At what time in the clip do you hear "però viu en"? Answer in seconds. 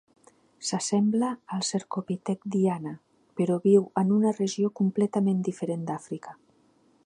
3.41-4.15